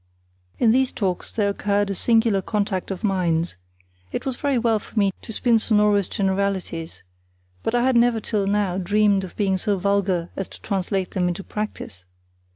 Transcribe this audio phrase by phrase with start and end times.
[0.57, 3.55] In these talks there occurred a singular contact of minds.
[4.11, 7.03] It was very well for me to spin sonorous generalities,
[7.61, 11.27] but I had never till now dreamed of being so vulgar as to translate them
[11.27, 12.05] into practice.